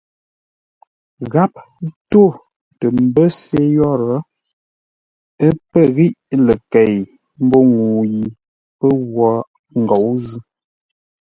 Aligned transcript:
Gháp 1.31 1.51
tó 2.11 2.21
tə 2.79 2.85
mbə́ 3.07 3.27
se 3.41 3.59
yórə́, 3.75 4.19
ə́ 5.45 5.51
pə̂ 5.69 5.81
ghíʼ 5.95 6.15
ləkei 6.45 6.95
mbó 7.45 7.57
ŋuu 7.71 7.99
yi 8.13 8.21
pə́ 8.79 8.91
wo 9.15 9.29
ngǒu 9.79 10.09
zʉ́. 10.25 10.39